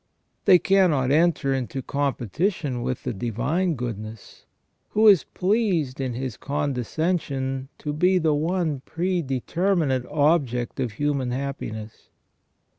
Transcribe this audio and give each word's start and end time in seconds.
They 0.45 0.57
cannot 0.57 1.11
enter 1.11 1.53
into 1.53 1.83
competition 1.83 2.81
with 2.81 3.03
the 3.03 3.13
Divine 3.13 3.75
Goodness, 3.75 4.47
who 4.89 5.07
is 5.07 5.25
pleased 5.25 6.01
in 6.01 6.15
His 6.15 6.37
condescension 6.37 7.69
to 7.77 7.93
be 7.93 8.17
the 8.17 8.33
one 8.33 8.79
predeterminate 8.83 10.07
object 10.07 10.79
of 10.79 10.93
human 10.93 11.29
happiness. 11.29 12.09